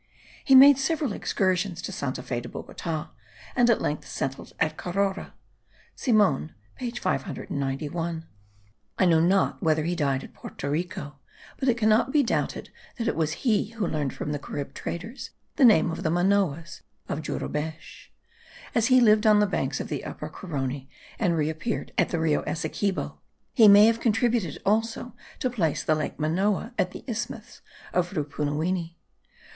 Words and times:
He 0.43 0.55
made 0.55 0.79
several 0.79 1.13
excursions 1.13 1.79
to 1.83 1.91
Santa 1.91 2.23
Fe 2.23 2.41
de 2.41 2.49
Bogota, 2.49 3.09
and 3.55 3.69
at 3.69 3.83
length 3.83 4.07
settled 4.07 4.51
at 4.59 4.75
Carora. 4.75 5.35
(Simon 5.95 6.55
page 6.75 6.99
591). 6.99 8.25
I 8.97 9.05
know 9.05 9.19
not 9.19 9.61
whether 9.61 9.83
he 9.83 9.95
died 9.95 10.23
at 10.23 10.33
Porto 10.33 10.71
Rico; 10.71 11.17
but 11.59 11.69
it 11.69 11.77
cannot 11.77 12.11
be 12.11 12.23
doubted 12.23 12.71
that 12.97 13.07
it 13.07 13.15
was 13.15 13.45
he 13.45 13.73
who 13.73 13.85
learned 13.87 14.11
from 14.13 14.31
the 14.31 14.39
Carib 14.39 14.73
traders 14.73 15.29
the 15.57 15.65
name 15.65 15.91
of 15.91 16.01
the 16.01 16.09
Manoas 16.09 16.81
[of 17.07 17.21
Jurubesh]. 17.21 18.09
As 18.73 18.87
he 18.87 18.99
lived 18.99 19.27
on 19.27 19.39
the 19.39 19.45
banks 19.45 19.79
of 19.79 19.87
the 19.87 20.03
Upper 20.03 20.29
Carony 20.29 20.89
and 21.19 21.37
reappeared 21.37 21.91
by 21.95 22.05
the 22.05 22.17
Rio 22.17 22.41
Essequibo, 22.47 23.19
he 23.53 23.67
may 23.67 23.85
have 23.85 23.99
contributed 23.99 24.57
also 24.65 25.13
to 25.37 25.51
place 25.51 25.83
the 25.83 25.93
lake 25.93 26.17
Manoa 26.19 26.73
at 26.79 26.89
the 26.89 27.03
isthmus 27.07 27.61
of 27.93 28.13
Rupunuwini. 28.15 28.97